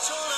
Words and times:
Victoria. 0.00 0.29